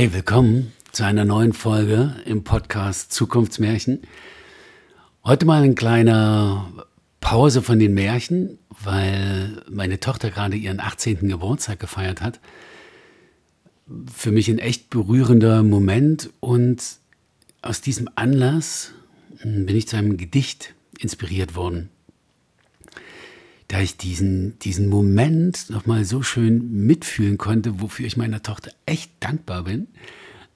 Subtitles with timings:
[0.00, 4.00] Hey, willkommen zu einer neuen Folge im Podcast Zukunftsmärchen.
[5.26, 6.64] Heute mal eine kleine
[7.20, 11.28] Pause von den Märchen, weil meine Tochter gerade ihren 18.
[11.28, 12.40] Geburtstag gefeiert hat.
[14.10, 16.82] Für mich ein echt berührender Moment und
[17.60, 18.92] aus diesem Anlass
[19.44, 21.90] bin ich zu einem Gedicht inspiriert worden.
[23.70, 29.12] Da ich diesen, diesen Moment nochmal so schön mitfühlen konnte, wofür ich meiner Tochter echt
[29.20, 29.86] dankbar bin.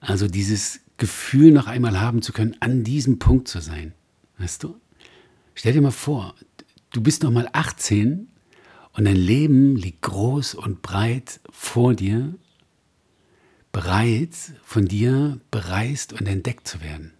[0.00, 3.94] Also dieses Gefühl noch einmal haben zu können, an diesem Punkt zu sein.
[4.38, 4.80] Weißt du?
[5.54, 6.34] Stell dir mal vor,
[6.90, 8.26] du bist noch mal 18
[8.94, 12.34] und dein Leben liegt groß und breit vor dir,
[13.70, 17.12] bereit von dir bereist und entdeckt zu werden.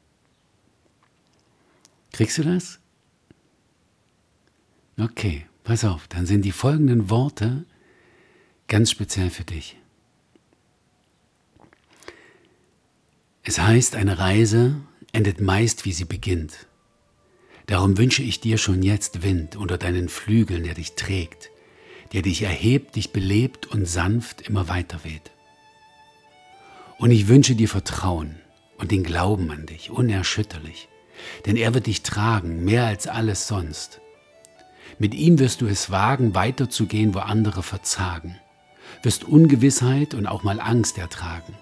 [2.11, 2.80] Kriegst du das?
[4.99, 7.64] Okay, pass auf, dann sind die folgenden Worte
[8.68, 9.77] ganz speziell für dich.
[13.42, 14.77] Es heißt, eine Reise
[15.12, 16.66] endet meist, wie sie beginnt.
[17.66, 21.51] Darum wünsche ich dir schon jetzt Wind unter deinen Flügeln, der dich trägt,
[22.12, 25.30] der dich erhebt, dich belebt und sanft immer weiter weht.
[26.99, 28.37] Und ich wünsche dir Vertrauen
[28.78, 30.88] und den Glauben an dich, unerschütterlich,
[31.46, 34.01] denn er wird dich tragen, mehr als alles sonst.
[34.98, 38.38] Mit ihm wirst du es wagen, weiterzugehen, wo andere verzagen,
[39.02, 41.54] wirst Ungewissheit und auch mal Angst ertragen,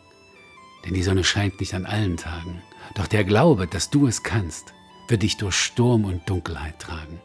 [0.84, 2.62] denn die Sonne scheint nicht an allen Tagen,
[2.94, 4.74] doch der Glaube, dass du es kannst,
[5.08, 7.20] wird dich durch Sturm und Dunkelheit tragen,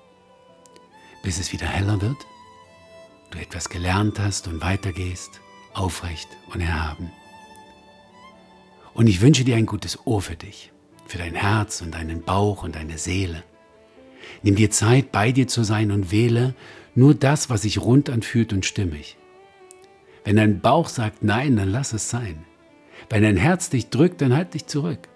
[1.23, 2.17] bis es wieder heller wird,
[3.31, 5.41] du etwas gelernt hast und weitergehst,
[5.73, 7.11] aufrecht und erhaben.
[8.93, 10.71] Und ich wünsche dir ein gutes Ohr für dich,
[11.05, 13.43] für dein Herz und deinen Bauch und deine Seele.
[14.43, 16.55] Nimm dir Zeit, bei dir zu sein und wähle
[16.95, 19.17] nur das, was sich rund anfühlt und stimmig.
[20.23, 22.43] Wenn dein Bauch sagt Nein, dann lass es sein.
[23.09, 25.07] Wenn dein Herz dich drückt, dann halt dich zurück.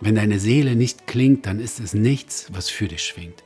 [0.00, 3.42] Wenn deine Seele nicht klingt, dann ist es nichts, was für dich schwingt.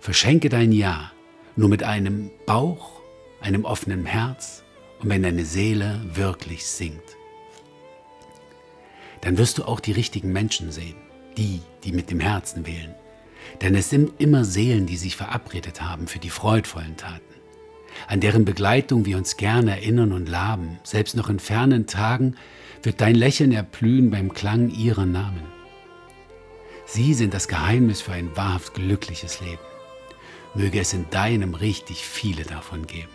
[0.00, 1.12] Verschenke dein Ja
[1.56, 3.02] nur mit einem Bauch,
[3.40, 4.64] einem offenen Herz
[5.00, 7.02] und wenn deine Seele wirklich singt.
[9.20, 10.96] Dann wirst du auch die richtigen Menschen sehen,
[11.36, 12.94] die, die mit dem Herzen wählen.
[13.60, 17.20] Denn es sind immer Seelen, die sich verabredet haben für die freudvollen Taten,
[18.06, 22.36] an deren Begleitung wir uns gerne erinnern und laben, selbst noch in fernen Tagen,
[22.82, 25.42] wird dein Lächeln erblühen beim Klang ihrer Namen.
[26.86, 29.62] Sie sind das Geheimnis für ein wahrhaft glückliches Leben.
[30.54, 33.12] Möge es in deinem richtig viele davon geben.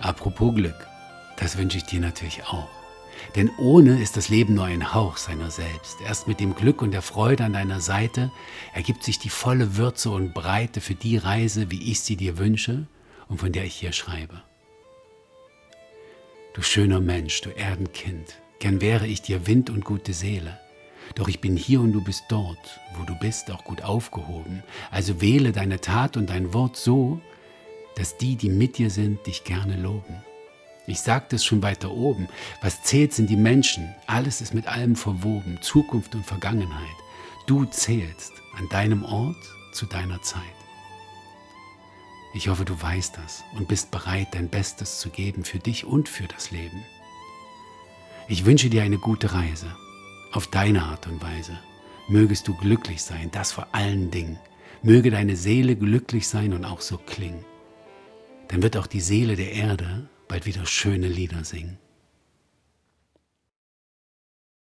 [0.00, 0.86] Apropos Glück,
[1.38, 2.81] das wünsche ich dir natürlich auch.
[3.36, 5.98] Denn ohne ist das Leben nur ein Hauch seiner selbst.
[6.06, 8.30] Erst mit dem Glück und der Freude an deiner Seite
[8.74, 12.86] ergibt sich die volle Würze und Breite für die Reise, wie ich sie dir wünsche
[13.28, 14.42] und von der ich hier schreibe.
[16.54, 20.58] Du schöner Mensch, du Erdenkind, gern wäre ich dir Wind und gute Seele.
[21.14, 24.62] Doch ich bin hier und du bist dort, wo du bist, auch gut aufgehoben.
[24.90, 27.20] Also wähle deine Tat und dein Wort so,
[27.96, 30.22] dass die, die mit dir sind, dich gerne loben.
[30.86, 32.28] Ich sagte es schon weiter oben,
[32.60, 36.96] was zählt sind die Menschen, alles ist mit allem verwoben, Zukunft und Vergangenheit.
[37.46, 39.36] Du zählst an deinem Ort
[39.72, 40.42] zu deiner Zeit.
[42.34, 46.08] Ich hoffe, du weißt das und bist bereit, dein Bestes zu geben für dich und
[46.08, 46.82] für das Leben.
[48.26, 49.66] Ich wünsche dir eine gute Reise,
[50.32, 51.58] auf deine Art und Weise.
[52.08, 54.38] Mögest du glücklich sein, das vor allen Dingen.
[54.82, 57.44] Möge deine Seele glücklich sein und auch so klingen.
[58.48, 61.81] Dann wird auch die Seele der Erde bald wieder schöne Lieder singen.